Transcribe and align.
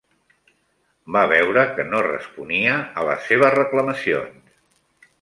Va 1.17 1.21
veure 1.33 1.67
que 1.77 1.87
no 1.91 2.01
responia 2.09 2.81
a 3.03 3.07
les 3.13 3.31
seves 3.33 3.57
reclamacions 3.61 4.61